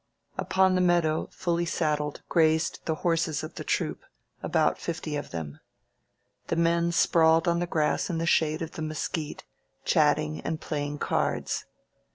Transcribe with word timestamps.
Upon 0.35 0.73
the 0.73 0.81
meadow, 0.81 1.29
fully 1.31 1.67
saddled, 1.67 2.23
grazed 2.27 2.79
the 2.85 2.95
horses 3.05 3.43
of 3.43 3.53
the 3.53 3.63
troop, 3.63 4.01
about 4.41 4.79
fifty 4.79 5.15
of 5.15 5.29
them. 5.29 5.59
The 6.47 6.55
men 6.55 6.91
sprawled 6.91 7.47
on 7.47 7.59
the 7.59 7.67
grass 7.67 8.09
in 8.09 8.17
the 8.17 8.25
shade 8.25 8.63
of 8.63 8.71
the 8.71 8.81
mesquite, 8.81 9.43
chatting 9.85 10.39
and 10.41 10.59
playing 10.59 10.97
cards. 10.97 11.65